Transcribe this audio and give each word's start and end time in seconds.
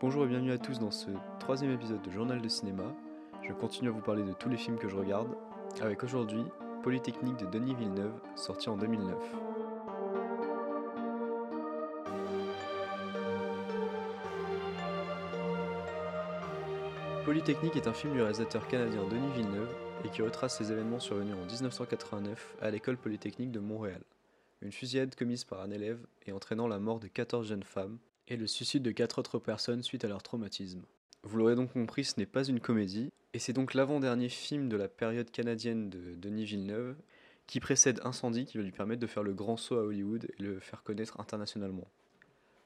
Bonjour 0.00 0.24
et 0.24 0.28
bienvenue 0.28 0.52
à 0.52 0.58
tous 0.58 0.78
dans 0.78 0.92
ce 0.92 1.10
troisième 1.40 1.72
épisode 1.72 2.00
de 2.02 2.10
Journal 2.12 2.40
de 2.40 2.48
cinéma. 2.48 2.84
Je 3.42 3.52
continue 3.52 3.88
à 3.88 3.90
vous 3.90 4.00
parler 4.00 4.22
de 4.22 4.32
tous 4.32 4.48
les 4.48 4.56
films 4.56 4.78
que 4.78 4.88
je 4.88 4.94
regarde, 4.94 5.34
avec 5.80 6.04
aujourd'hui 6.04 6.44
Polytechnique 6.84 7.36
de 7.38 7.46
Denis 7.46 7.74
Villeneuve, 7.74 8.14
sorti 8.36 8.68
en 8.68 8.76
2009. 8.76 9.16
Polytechnique 17.24 17.74
est 17.74 17.88
un 17.88 17.92
film 17.92 18.12
du 18.12 18.20
réalisateur 18.22 18.68
canadien 18.68 19.02
Denis 19.10 19.32
Villeneuve 19.32 19.74
et 20.04 20.10
qui 20.10 20.22
retrace 20.22 20.60
les 20.60 20.70
événements 20.70 21.00
survenus 21.00 21.34
en 21.34 21.44
1989 21.44 22.54
à 22.62 22.70
l'école 22.70 22.98
polytechnique 22.98 23.50
de 23.50 23.58
Montréal. 23.58 24.02
Une 24.62 24.70
fusillade 24.70 25.16
commise 25.16 25.42
par 25.42 25.60
un 25.60 25.72
élève 25.72 26.06
et 26.24 26.30
entraînant 26.30 26.68
la 26.68 26.78
mort 26.78 27.00
de 27.00 27.08
14 27.08 27.48
jeunes 27.48 27.64
femmes 27.64 27.98
et 28.28 28.36
le 28.36 28.46
suicide 28.46 28.82
de 28.82 28.90
4 28.90 29.18
autres 29.18 29.38
personnes 29.38 29.82
suite 29.82 30.04
à 30.04 30.08
leur 30.08 30.22
traumatisme. 30.22 30.82
Vous 31.22 31.38
l'aurez 31.38 31.56
donc 31.56 31.72
compris, 31.72 32.04
ce 32.04 32.14
n'est 32.18 32.26
pas 32.26 32.44
une 32.44 32.60
comédie, 32.60 33.10
et 33.34 33.38
c'est 33.38 33.52
donc 33.52 33.74
l'avant-dernier 33.74 34.28
film 34.28 34.68
de 34.68 34.76
la 34.76 34.88
période 34.88 35.30
canadienne 35.30 35.90
de 35.90 36.14
Denis 36.14 36.44
Villeneuve 36.44 36.96
qui 37.46 37.60
précède 37.60 38.00
Incendie 38.04 38.44
qui 38.44 38.58
va 38.58 38.62
lui 38.62 38.72
permettre 38.72 39.00
de 39.00 39.06
faire 39.06 39.22
le 39.22 39.32
grand 39.32 39.56
saut 39.56 39.78
à 39.78 39.82
Hollywood 39.82 40.28
et 40.38 40.42
le 40.42 40.60
faire 40.60 40.82
connaître 40.82 41.18
internationalement. 41.18 41.88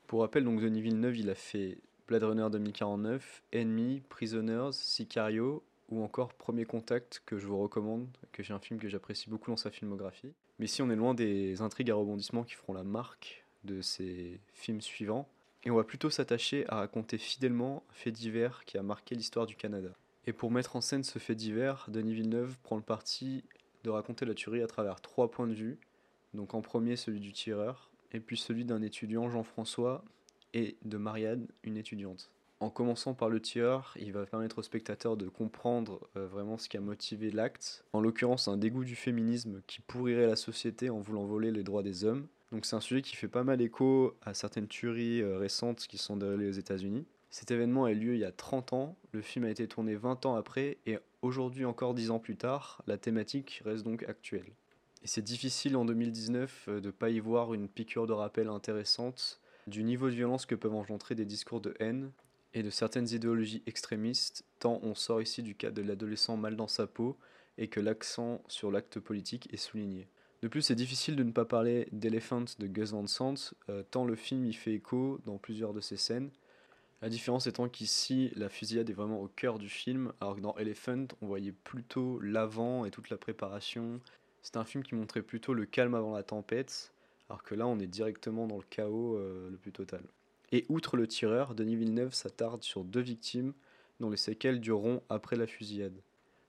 Pour 0.08 0.20
rappel, 0.20 0.44
donc 0.44 0.60
Denis 0.60 0.82
Villeneuve, 0.82 1.16
il 1.16 1.30
a 1.30 1.34
fait 1.34 1.78
Blade 2.08 2.24
Runner 2.24 2.48
2049, 2.50 3.42
Enemy, 3.54 4.02
Prisoners, 4.08 4.72
Sicario 4.72 5.62
ou 5.88 6.02
encore 6.02 6.34
Premier 6.34 6.64
Contact 6.64 7.22
que 7.24 7.38
je 7.38 7.46
vous 7.46 7.58
recommande, 7.58 8.08
que 8.32 8.42
j'ai 8.42 8.52
un 8.52 8.58
film 8.58 8.80
que 8.80 8.88
j'apprécie 8.88 9.30
beaucoup 9.30 9.50
dans 9.50 9.56
sa 9.56 9.70
filmographie. 9.70 10.32
Mais 10.58 10.66
si 10.66 10.82
on 10.82 10.90
est 10.90 10.96
loin 10.96 11.14
des 11.14 11.62
intrigues 11.62 11.90
à 11.90 11.94
rebondissements 11.94 12.44
qui 12.44 12.54
feront 12.54 12.72
la 12.72 12.84
marque 12.84 13.44
de 13.64 13.80
ses 13.80 14.40
films 14.52 14.80
suivants, 14.80 15.28
et 15.64 15.70
on 15.70 15.76
va 15.76 15.84
plutôt 15.84 16.10
s'attacher 16.10 16.64
à 16.68 16.76
raconter 16.76 17.18
fidèlement 17.18 17.84
un 17.90 17.94
fait 17.94 18.10
divers 18.10 18.64
qui 18.64 18.78
a 18.78 18.82
marqué 18.82 19.14
l'histoire 19.14 19.46
du 19.46 19.56
Canada. 19.56 19.90
Et 20.26 20.32
pour 20.32 20.50
mettre 20.50 20.76
en 20.76 20.80
scène 20.80 21.04
ce 21.04 21.18
fait 21.18 21.34
divers, 21.34 21.86
Denis 21.88 22.14
Villeneuve 22.14 22.56
prend 22.62 22.76
le 22.76 22.82
parti 22.82 23.44
de 23.84 23.90
raconter 23.90 24.24
la 24.24 24.34
tuerie 24.34 24.62
à 24.62 24.66
travers 24.66 25.00
trois 25.00 25.30
points 25.30 25.48
de 25.48 25.54
vue. 25.54 25.78
Donc 26.34 26.54
en 26.54 26.62
premier 26.62 26.96
celui 26.96 27.20
du 27.20 27.32
tireur, 27.32 27.90
et 28.12 28.20
puis 28.20 28.36
celui 28.36 28.64
d'un 28.64 28.82
étudiant 28.82 29.28
Jean-François 29.28 30.04
et 30.54 30.76
de 30.84 30.96
Marianne, 30.96 31.48
une 31.62 31.76
étudiante. 31.76 32.30
En 32.62 32.70
commençant 32.70 33.12
par 33.12 33.28
le 33.28 33.40
tireur, 33.40 33.92
il 33.98 34.12
va 34.12 34.24
permettre 34.24 34.58
au 34.58 34.62
spectateur 34.62 35.16
de 35.16 35.28
comprendre 35.28 35.98
euh, 36.16 36.28
vraiment 36.28 36.58
ce 36.58 36.68
qui 36.68 36.76
a 36.76 36.80
motivé 36.80 37.32
l'acte. 37.32 37.84
En 37.92 38.00
l'occurrence, 38.00 38.46
un 38.46 38.56
dégoût 38.56 38.84
du 38.84 38.94
féminisme 38.94 39.62
qui 39.66 39.80
pourrirait 39.80 40.28
la 40.28 40.36
société 40.36 40.88
en 40.88 41.00
voulant 41.00 41.24
voler 41.24 41.50
les 41.50 41.64
droits 41.64 41.82
des 41.82 42.04
hommes. 42.04 42.28
Donc 42.52 42.64
c'est 42.64 42.76
un 42.76 42.80
sujet 42.80 43.02
qui 43.02 43.16
fait 43.16 43.26
pas 43.26 43.42
mal 43.42 43.60
écho 43.60 44.16
à 44.22 44.32
certaines 44.32 44.68
tueries 44.68 45.22
euh, 45.22 45.38
récentes 45.38 45.88
qui 45.88 45.98
sont 45.98 46.16
déroulées 46.16 46.50
aux 46.50 46.52
États-Unis. 46.52 47.04
Cet 47.30 47.50
événement 47.50 47.86
a 47.86 47.90
eu 47.90 47.96
lieu 47.96 48.14
il 48.14 48.20
y 48.20 48.24
a 48.24 48.30
30 48.30 48.74
ans, 48.74 48.96
le 49.10 49.22
film 49.22 49.44
a 49.44 49.50
été 49.50 49.66
tourné 49.66 49.96
20 49.96 50.24
ans 50.26 50.36
après, 50.36 50.78
et 50.86 51.00
aujourd'hui 51.20 51.64
encore 51.64 51.94
10 51.94 52.12
ans 52.12 52.20
plus 52.20 52.36
tard, 52.36 52.80
la 52.86 52.96
thématique 52.96 53.60
reste 53.64 53.82
donc 53.82 54.04
actuelle. 54.04 54.52
Et 55.02 55.08
c'est 55.08 55.22
difficile 55.22 55.76
en 55.76 55.84
2019 55.84 56.66
euh, 56.68 56.80
de 56.80 56.86
ne 56.86 56.92
pas 56.92 57.10
y 57.10 57.18
voir 57.18 57.54
une 57.54 57.66
piqûre 57.66 58.06
de 58.06 58.12
rappel 58.12 58.46
intéressante 58.46 59.40
du 59.66 59.82
niveau 59.82 60.08
de 60.08 60.14
violence 60.14 60.46
que 60.46 60.54
peuvent 60.54 60.74
engendrer 60.74 61.16
des 61.16 61.24
discours 61.24 61.60
de 61.60 61.74
haine 61.80 62.12
et 62.54 62.62
de 62.62 62.70
certaines 62.70 63.08
idéologies 63.10 63.62
extrémistes, 63.66 64.44
tant 64.58 64.80
on 64.82 64.94
sort 64.94 65.22
ici 65.22 65.42
du 65.42 65.54
cas 65.54 65.70
de 65.70 65.82
l'adolescent 65.82 66.36
mal 66.36 66.56
dans 66.56 66.68
sa 66.68 66.86
peau 66.86 67.16
et 67.58 67.68
que 67.68 67.80
l'accent 67.80 68.42
sur 68.48 68.70
l'acte 68.70 69.00
politique 69.00 69.52
est 69.52 69.58
souligné. 69.58 70.08
De 70.42 70.48
plus, 70.48 70.62
c'est 70.62 70.74
difficile 70.74 71.14
de 71.14 71.22
ne 71.22 71.30
pas 71.30 71.44
parler 71.44 71.88
d'Elephant 71.92 72.44
de 72.58 72.66
Gus 72.66 72.90
Van 72.90 73.06
Sant, 73.06 73.54
euh, 73.68 73.84
tant 73.90 74.04
le 74.04 74.16
film 74.16 74.44
y 74.44 74.52
fait 74.52 74.74
écho 74.74 75.20
dans 75.24 75.38
plusieurs 75.38 75.72
de 75.72 75.80
ses 75.80 75.96
scènes. 75.96 76.30
La 77.00 77.08
différence 77.08 77.46
étant 77.46 77.68
qu'ici, 77.68 78.32
la 78.34 78.48
fusillade 78.48 78.90
est 78.90 78.94
vraiment 78.94 79.20
au 79.20 79.28
cœur 79.28 79.58
du 79.58 79.68
film, 79.68 80.12
alors 80.20 80.36
que 80.36 80.40
dans 80.40 80.56
Elephant, 80.56 81.06
on 81.20 81.26
voyait 81.26 81.52
plutôt 81.52 82.18
l'avant 82.20 82.84
et 82.84 82.90
toute 82.90 83.10
la 83.10 83.16
préparation. 83.16 84.00
C'est 84.42 84.56
un 84.56 84.64
film 84.64 84.82
qui 84.82 84.94
montrait 84.94 85.22
plutôt 85.22 85.54
le 85.54 85.64
calme 85.64 85.94
avant 85.94 86.14
la 86.14 86.24
tempête, 86.24 86.92
alors 87.28 87.42
que 87.44 87.54
là, 87.54 87.66
on 87.66 87.78
est 87.78 87.86
directement 87.86 88.46
dans 88.48 88.58
le 88.58 88.64
chaos 88.68 89.16
euh, 89.16 89.48
le 89.48 89.56
plus 89.56 89.72
total. 89.72 90.02
Et 90.52 90.66
outre 90.68 90.98
le 90.98 91.08
tireur, 91.08 91.54
Denis 91.54 91.76
Villeneuve 91.76 92.12
s'attarde 92.12 92.62
sur 92.62 92.84
deux 92.84 93.00
victimes 93.00 93.54
dont 94.00 94.10
les 94.10 94.18
séquelles 94.18 94.60
dureront 94.60 95.02
après 95.08 95.36
la 95.36 95.46
fusillade. 95.46 95.98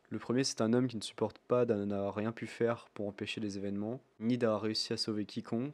Le 0.09 0.19
premier, 0.19 0.43
c'est 0.43 0.61
un 0.61 0.73
homme 0.73 0.87
qui 0.87 0.97
ne 0.97 1.01
supporte 1.01 1.39
pas 1.39 1.65
d'avoir 1.65 2.13
rien 2.13 2.33
pu 2.33 2.45
faire 2.45 2.89
pour 2.93 3.07
empêcher 3.07 3.39
les 3.39 3.57
événements, 3.57 4.01
ni 4.19 4.37
d'avoir 4.37 4.61
réussi 4.61 4.93
à 4.93 4.97
sauver 4.97 5.25
quiconque, 5.25 5.73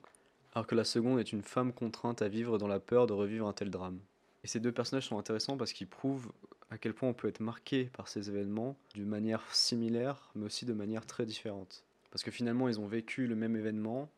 alors 0.53 0.67
que 0.67 0.75
la 0.75 0.83
seconde 0.83 1.19
est 1.19 1.33
une 1.33 1.41
femme 1.41 1.73
contrainte 1.73 2.21
à 2.21 2.29
vivre 2.29 2.57
dans 2.57 2.67
la 2.67 2.79
peur 2.79 3.07
de 3.07 3.13
revivre 3.13 3.47
un 3.47 3.53
tel 3.53 3.71
drame. 3.71 3.99
Et 4.43 4.47
ces 4.47 4.59
deux 4.59 4.71
personnages 4.71 5.07
sont 5.07 5.17
intéressants 5.17 5.57
parce 5.57 5.73
qu'ils 5.73 5.87
prouvent 5.87 6.31
à 6.69 6.77
quel 6.77 6.93
point 6.93 7.09
on 7.09 7.13
peut 7.13 7.27
être 7.27 7.39
marqué 7.39 7.85
par 7.85 8.07
ces 8.07 8.29
événements 8.29 8.77
d'une 8.93 9.07
manière 9.07 9.43
similaire, 9.53 10.29
mais 10.35 10.45
aussi 10.45 10.65
de 10.65 10.73
manière 10.73 11.05
très 11.05 11.25
différente. 11.25 11.83
Parce 12.11 12.23
que 12.23 12.31
finalement, 12.31 12.69
ils 12.69 12.79
ont 12.79 12.87
vécu 12.87 13.27
le 13.27 13.35
même 13.35 13.55
événement, 13.55 14.09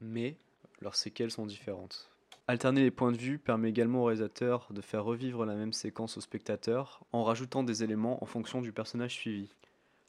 mais 0.00 0.36
leurs 0.80 0.94
séquelles 0.94 1.30
sont 1.30 1.46
différentes. 1.46 2.13
Alterner 2.46 2.82
les 2.82 2.90
points 2.90 3.10
de 3.10 3.16
vue 3.16 3.38
permet 3.38 3.70
également 3.70 4.02
au 4.02 4.04
réalisateur 4.04 4.68
de 4.70 4.82
faire 4.82 5.02
revivre 5.02 5.46
la 5.46 5.54
même 5.54 5.72
séquence 5.72 6.18
au 6.18 6.20
spectateur 6.20 7.02
en 7.10 7.24
rajoutant 7.24 7.62
des 7.62 7.82
éléments 7.82 8.22
en 8.22 8.26
fonction 8.26 8.60
du 8.60 8.70
personnage 8.70 9.14
suivi. 9.14 9.48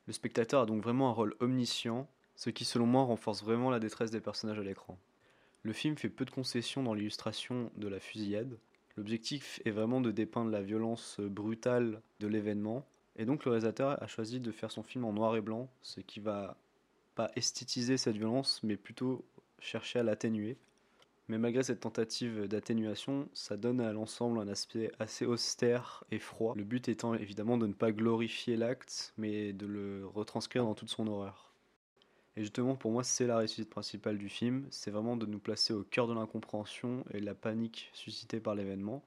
Le 0.06 0.12
spectateur 0.12 0.64
a 0.64 0.66
donc 0.66 0.84
vraiment 0.84 1.08
un 1.08 1.14
rôle 1.14 1.36
omniscient, 1.40 2.10
ce 2.36 2.50
qui 2.50 2.66
selon 2.66 2.88
moi 2.88 3.04
renforce 3.04 3.42
vraiment 3.42 3.70
la 3.70 3.80
détresse 3.80 4.12
des 4.12 4.20
personnages 4.20 4.60
à 4.60 4.64
l'écran. 4.64 5.00
Le 5.64 5.72
film 5.72 5.96
fait 5.96 6.10
peu 6.10 6.26
de 6.26 6.30
concessions 6.30 6.84
dans 6.84 6.94
l'illustration 6.94 7.72
de 7.78 7.88
la 7.88 8.02
fusillade. 8.02 8.60
L'objectif 8.98 9.62
est 9.64 9.72
vraiment 9.72 10.02
de 10.02 10.12
dépeindre 10.12 10.52
la 10.52 10.62
violence 10.62 11.22
brutale 11.22 12.02
de 12.20 12.28
l'événement, 12.28 12.86
et 13.16 13.24
donc 13.24 13.46
le 13.46 13.52
réalisateur 13.52 14.04
a 14.04 14.08
choisi 14.08 14.42
de 14.42 14.52
faire 14.52 14.72
son 14.72 14.84
film 14.84 15.06
en 15.06 15.14
noir 15.14 15.38
et 15.38 15.42
blanc, 15.42 15.70
ce 15.82 16.02
qui 16.02 16.20
va 16.20 16.58
pas 17.16 17.32
esthétiser 17.38 17.96
cette 17.96 18.18
violence, 18.18 18.62
mais 18.62 18.76
plutôt 18.76 19.24
chercher 19.60 20.00
à 20.00 20.04
l'atténuer. 20.04 20.58
Mais 21.28 21.40
malgré 21.40 21.64
cette 21.64 21.80
tentative 21.80 22.48
d'atténuation, 22.48 23.28
ça 23.34 23.58
donne 23.58 23.82
à 23.82 23.92
l'ensemble 23.92 24.40
un 24.40 24.48
aspect 24.48 24.92
assez 25.00 25.26
austère 25.26 26.04
et 26.12 26.20
froid. 26.20 26.54
Le 26.56 26.64
but 26.64 26.88
étant 26.88 27.16
évidemment 27.16 27.58
de 27.58 27.66
ne 27.66 27.74
pas 27.74 27.92
glorifier 27.92 28.58
l'acte, 28.58 29.14
mais 29.18 29.52
de 29.52 29.66
le 29.66 30.06
retranscrire 30.06 30.64
dans 30.64 30.76
toute 30.76 30.90
son 30.90 31.08
horreur. 31.08 31.52
Et 32.38 32.42
justement, 32.42 32.76
pour 32.76 32.92
moi, 32.92 33.04
c'est 33.04 33.26
la 33.26 33.38
réussite 33.38 33.70
principale 33.70 34.18
du 34.18 34.30
film, 34.30 34.68
c'est 34.70 34.92
vraiment 34.92 35.18
de 35.18 35.26
nous 35.26 35.40
placer 35.40 35.74
au 35.74 35.84
cœur 35.84 36.08
de 36.08 36.14
l'incompréhension 36.14 37.04
et 37.12 37.20
la 37.20 37.34
panique 37.34 37.90
suscitée 37.94 38.40
par 38.40 38.56
l'événement. 38.56 39.04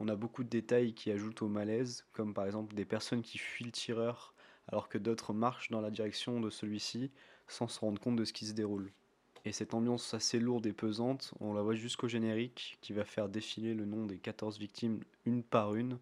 On 0.00 0.08
a 0.08 0.16
beaucoup 0.16 0.44
de 0.44 0.48
détails 0.48 0.94
qui 0.94 1.10
ajoutent 1.10 1.42
au 1.42 1.48
malaise, 1.48 2.06
comme 2.12 2.32
par 2.32 2.46
exemple 2.46 2.74
des 2.74 2.84
personnes 2.84 3.22
qui 3.22 3.36
fuient 3.36 3.64
le 3.64 3.72
tireur 3.72 4.32
alors 4.68 4.88
que 4.88 4.98
d'autres 4.98 5.32
marchent 5.32 5.70
dans 5.70 5.80
la 5.80 5.90
direction 5.90 6.40
de 6.40 6.50
celui-ci 6.50 7.10
sans 7.48 7.68
se 7.68 7.80
rendre 7.80 8.00
compte 8.00 8.16
de 8.16 8.24
ce 8.24 8.32
qui 8.32 8.46
se 8.46 8.52
déroule. 8.52 8.92
Et 9.48 9.52
cette 9.52 9.72
ambiance 9.72 10.12
assez 10.12 10.38
lourde 10.38 10.66
et 10.66 10.74
pesante, 10.74 11.32
on 11.40 11.54
la 11.54 11.62
voit 11.62 11.74
jusqu'au 11.74 12.06
générique 12.06 12.76
qui 12.82 12.92
va 12.92 13.06
faire 13.06 13.30
défiler 13.30 13.72
le 13.72 13.86
nom 13.86 14.04
des 14.04 14.18
14 14.18 14.58
victimes 14.58 15.00
une 15.24 15.42
par 15.42 15.74
une 15.74 15.98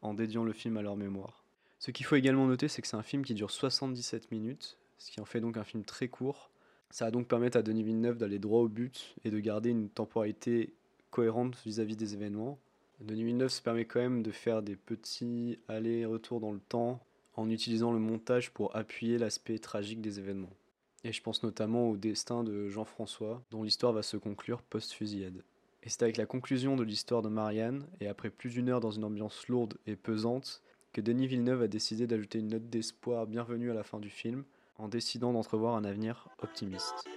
en 0.00 0.14
dédiant 0.14 0.44
le 0.44 0.54
film 0.54 0.78
à 0.78 0.82
leur 0.82 0.96
mémoire. 0.96 1.44
Ce 1.78 1.90
qu'il 1.90 2.06
faut 2.06 2.16
également 2.16 2.46
noter, 2.46 2.68
c'est 2.68 2.80
que 2.80 2.88
c'est 2.88 2.96
un 2.96 3.02
film 3.02 3.22
qui 3.22 3.34
dure 3.34 3.50
77 3.50 4.30
minutes, 4.30 4.78
ce 4.96 5.10
qui 5.10 5.20
en 5.20 5.26
fait 5.26 5.42
donc 5.42 5.58
un 5.58 5.62
film 5.64 5.84
très 5.84 6.08
court. 6.08 6.50
Ça 6.88 7.04
va 7.04 7.10
donc 7.10 7.28
permettre 7.28 7.58
à 7.58 7.62
Denis 7.62 7.82
Villeneuve 7.82 8.16
d'aller 8.16 8.38
droit 8.38 8.62
au 8.62 8.68
but 8.68 9.14
et 9.24 9.30
de 9.30 9.40
garder 9.40 9.68
une 9.68 9.90
temporalité 9.90 10.72
cohérente 11.10 11.58
vis-à-vis 11.66 11.96
des 11.96 12.14
événements. 12.14 12.58
Denis 13.00 13.24
Villeneuve 13.24 13.50
se 13.50 13.60
permet 13.60 13.84
quand 13.84 14.00
même 14.00 14.22
de 14.22 14.30
faire 14.30 14.62
des 14.62 14.76
petits 14.76 15.58
allers-retours 15.68 16.40
dans 16.40 16.52
le 16.52 16.60
temps 16.60 17.04
en 17.34 17.50
utilisant 17.50 17.92
le 17.92 17.98
montage 17.98 18.52
pour 18.52 18.74
appuyer 18.74 19.18
l'aspect 19.18 19.58
tragique 19.58 20.00
des 20.00 20.18
événements. 20.18 20.56
Et 21.02 21.12
je 21.12 21.22
pense 21.22 21.42
notamment 21.42 21.88
au 21.88 21.96
destin 21.96 22.44
de 22.44 22.68
Jean-François, 22.68 23.42
dont 23.50 23.62
l'histoire 23.62 23.92
va 23.92 24.02
se 24.02 24.16
conclure 24.16 24.62
post-fusillade. 24.62 25.42
Et 25.82 25.88
c'est 25.88 26.02
avec 26.02 26.18
la 26.18 26.26
conclusion 26.26 26.76
de 26.76 26.82
l'histoire 26.82 27.22
de 27.22 27.30
Marianne, 27.30 27.86
et 28.00 28.08
après 28.08 28.28
plus 28.28 28.50
d'une 28.50 28.68
heure 28.68 28.80
dans 28.80 28.90
une 28.90 29.04
ambiance 29.04 29.48
lourde 29.48 29.78
et 29.86 29.96
pesante, 29.96 30.62
que 30.92 31.00
Denis 31.00 31.26
Villeneuve 31.26 31.62
a 31.62 31.68
décidé 31.68 32.06
d'ajouter 32.06 32.40
une 32.40 32.48
note 32.48 32.68
d'espoir 32.68 33.26
bienvenue 33.26 33.70
à 33.70 33.74
la 33.74 33.82
fin 33.82 33.98
du 33.98 34.10
film, 34.10 34.44
en 34.76 34.88
décidant 34.88 35.32
d'entrevoir 35.32 35.76
un 35.76 35.84
avenir 35.84 36.28
optimiste. 36.42 37.08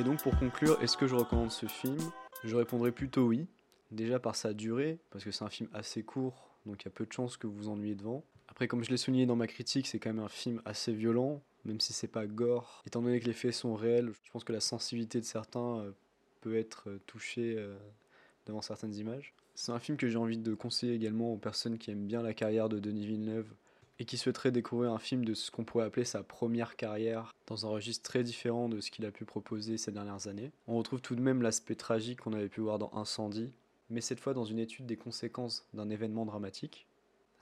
Et 0.00 0.02
donc 0.02 0.22
pour 0.22 0.34
conclure, 0.38 0.82
est-ce 0.82 0.96
que 0.96 1.06
je 1.06 1.14
recommande 1.14 1.50
ce 1.50 1.66
film? 1.66 1.98
Je 2.42 2.56
répondrai 2.56 2.90
plutôt 2.90 3.26
oui. 3.26 3.46
Déjà 3.90 4.18
par 4.18 4.34
sa 4.34 4.54
durée, 4.54 4.98
parce 5.10 5.24
que 5.24 5.30
c'est 5.30 5.44
un 5.44 5.50
film 5.50 5.68
assez 5.74 6.02
court, 6.02 6.56
donc 6.64 6.80
il 6.80 6.86
y 6.86 6.88
a 6.88 6.90
peu 6.90 7.04
de 7.04 7.12
chances 7.12 7.36
que 7.36 7.46
vous 7.46 7.52
vous 7.52 7.68
ennuyez 7.68 7.96
devant. 7.96 8.24
Après, 8.48 8.66
comme 8.66 8.82
je 8.82 8.88
l'ai 8.88 8.96
souligné 8.96 9.26
dans 9.26 9.36
ma 9.36 9.46
critique, 9.46 9.86
c'est 9.86 9.98
quand 9.98 10.08
même 10.08 10.24
un 10.24 10.30
film 10.30 10.62
assez 10.64 10.94
violent, 10.94 11.42
même 11.66 11.80
si 11.80 11.92
c'est 11.92 12.08
pas 12.08 12.26
gore. 12.26 12.82
Étant 12.86 13.02
donné 13.02 13.20
que 13.20 13.26
les 13.26 13.34
faits 13.34 13.52
sont 13.52 13.74
réels, 13.74 14.10
je 14.22 14.30
pense 14.30 14.42
que 14.42 14.54
la 14.54 14.60
sensibilité 14.60 15.20
de 15.20 15.26
certains 15.26 15.80
euh, 15.80 15.92
peut 16.40 16.56
être 16.56 16.88
euh, 16.88 16.98
touchée 17.06 17.56
euh, 17.58 17.76
devant 18.46 18.62
certaines 18.62 18.94
images. 18.94 19.34
C'est 19.54 19.72
un 19.72 19.80
film 19.80 19.98
que 19.98 20.08
j'ai 20.08 20.16
envie 20.16 20.38
de 20.38 20.54
conseiller 20.54 20.94
également 20.94 21.34
aux 21.34 21.38
personnes 21.38 21.76
qui 21.76 21.90
aiment 21.90 22.06
bien 22.06 22.22
la 22.22 22.32
carrière 22.32 22.70
de 22.70 22.78
Denis 22.78 23.04
Villeneuve 23.04 23.52
et 24.00 24.06
qui 24.06 24.16
souhaiteraient 24.16 24.50
découvrir 24.50 24.92
un 24.92 24.98
film 24.98 25.26
de 25.26 25.34
ce 25.34 25.50
qu'on 25.50 25.62
pourrait 25.62 25.84
appeler 25.84 26.06
sa 26.06 26.22
première 26.22 26.76
carrière 26.76 27.34
dans 27.46 27.66
un 27.66 27.68
registre 27.68 28.02
très 28.02 28.24
différent 28.24 28.70
de 28.70 28.80
ce 28.80 28.90
qu'il 28.90 29.04
a 29.04 29.10
pu 29.10 29.26
proposer 29.26 29.76
ces 29.76 29.92
dernières 29.92 30.26
années. 30.26 30.52
On 30.66 30.78
retrouve 30.78 31.02
tout 31.02 31.14
de 31.14 31.20
même 31.20 31.42
l'aspect 31.42 31.74
tragique 31.74 32.22
qu'on 32.22 32.32
avait 32.32 32.48
pu 32.48 32.62
voir 32.62 32.78
dans 32.78 32.90
Incendie, 32.94 33.52
mais 33.90 34.00
cette 34.00 34.18
fois 34.18 34.32
dans 34.32 34.46
une 34.46 34.58
étude 34.58 34.86
des 34.86 34.96
conséquences 34.96 35.68
d'un 35.74 35.90
événement 35.90 36.24
dramatique. 36.24 36.86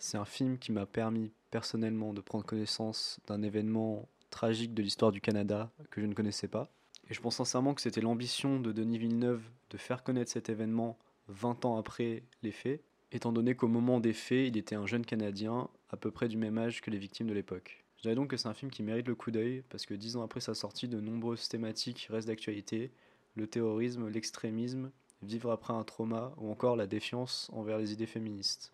C'est 0.00 0.18
un 0.18 0.24
film 0.24 0.58
qui 0.58 0.72
m'a 0.72 0.84
permis 0.84 1.30
personnellement 1.52 2.12
de 2.12 2.20
prendre 2.20 2.44
connaissance 2.44 3.20
d'un 3.28 3.42
événement 3.42 4.08
tragique 4.30 4.74
de 4.74 4.82
l'histoire 4.82 5.12
du 5.12 5.20
Canada 5.20 5.70
que 5.90 6.00
je 6.00 6.06
ne 6.06 6.14
connaissais 6.14 6.48
pas. 6.48 6.68
Et 7.08 7.14
je 7.14 7.20
pense 7.20 7.36
sincèrement 7.36 7.72
que 7.72 7.80
c'était 7.80 8.00
l'ambition 8.00 8.58
de 8.58 8.72
Denis 8.72 8.98
Villeneuve 8.98 9.42
de 9.70 9.78
faire 9.78 10.02
connaître 10.02 10.32
cet 10.32 10.48
événement 10.48 10.98
20 11.28 11.64
ans 11.66 11.76
après 11.78 12.24
les 12.42 12.52
faits, 12.52 12.82
étant 13.12 13.32
donné 13.32 13.54
qu'au 13.54 13.68
moment 13.68 14.00
des 14.00 14.12
faits, 14.12 14.48
il 14.48 14.56
était 14.56 14.74
un 14.74 14.86
jeune 14.86 15.04
Canadien 15.04 15.68
à 15.90 15.96
peu 15.96 16.10
près 16.10 16.28
du 16.28 16.36
même 16.36 16.58
âge 16.58 16.80
que 16.80 16.90
les 16.90 16.98
victimes 16.98 17.26
de 17.26 17.34
l'époque. 17.34 17.84
Je 17.96 18.02
dirais 18.02 18.14
donc 18.14 18.30
que 18.30 18.36
c'est 18.36 18.48
un 18.48 18.54
film 18.54 18.70
qui 18.70 18.82
mérite 18.82 19.08
le 19.08 19.14
coup 19.14 19.30
d'œil, 19.30 19.64
parce 19.70 19.86
que 19.86 19.94
dix 19.94 20.16
ans 20.16 20.22
après 20.22 20.40
sa 20.40 20.54
sortie, 20.54 20.86
de 20.86 21.00
nombreuses 21.00 21.48
thématiques 21.48 22.08
restent 22.10 22.28
d'actualité, 22.28 22.92
le 23.34 23.46
terrorisme, 23.46 24.08
l'extrémisme, 24.08 24.90
vivre 25.22 25.50
après 25.50 25.74
un 25.74 25.82
trauma, 25.82 26.32
ou 26.36 26.50
encore 26.50 26.76
la 26.76 26.86
défiance 26.86 27.50
envers 27.52 27.78
les 27.78 27.92
idées 27.92 28.06
féministes. 28.06 28.72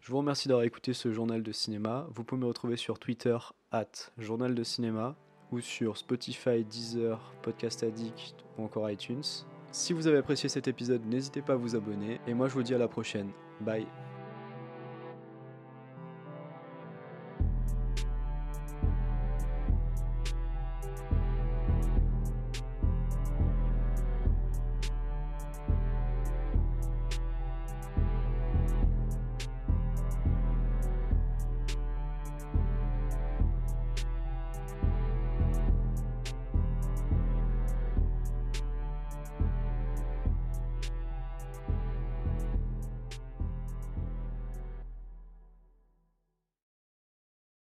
Je 0.00 0.12
vous 0.12 0.18
remercie 0.18 0.48
d'avoir 0.48 0.64
écouté 0.64 0.92
ce 0.92 1.10
journal 1.10 1.42
de 1.42 1.52
cinéma. 1.52 2.06
Vous 2.10 2.22
pouvez 2.22 2.40
me 2.40 2.46
retrouver 2.46 2.76
sur 2.76 2.98
Twitter, 2.98 3.38
at 3.72 4.12
journal 4.18 4.54
de 4.54 4.62
cinéma, 4.62 5.16
ou 5.52 5.60
sur 5.60 5.96
Spotify, 5.96 6.64
Deezer, 6.64 7.18
Podcast 7.42 7.82
Addict, 7.82 8.44
ou 8.58 8.64
encore 8.64 8.90
iTunes. 8.90 9.22
Si 9.76 9.92
vous 9.92 10.06
avez 10.06 10.16
apprécié 10.16 10.48
cet 10.48 10.68
épisode, 10.68 11.04
n'hésitez 11.04 11.42
pas 11.42 11.52
à 11.52 11.56
vous 11.56 11.76
abonner, 11.76 12.18
et 12.26 12.32
moi 12.32 12.48
je 12.48 12.54
vous 12.54 12.62
dis 12.62 12.74
à 12.74 12.78
la 12.78 12.88
prochaine. 12.88 13.30
Bye 13.60 13.86